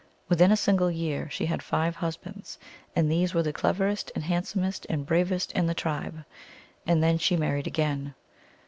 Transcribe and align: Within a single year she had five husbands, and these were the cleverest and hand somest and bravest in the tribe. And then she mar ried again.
Within 0.29 0.51
a 0.51 0.57
single 0.57 0.89
year 0.89 1.29
she 1.29 1.45
had 1.45 1.61
five 1.61 1.97
husbands, 1.97 2.57
and 2.95 3.07
these 3.11 3.35
were 3.35 3.43
the 3.43 3.53
cleverest 3.53 4.11
and 4.15 4.23
hand 4.23 4.45
somest 4.47 4.87
and 4.89 5.05
bravest 5.05 5.51
in 5.51 5.67
the 5.67 5.75
tribe. 5.75 6.25
And 6.87 7.03
then 7.03 7.19
she 7.19 7.37
mar 7.37 7.53
ried 7.53 7.67
again. 7.67 8.15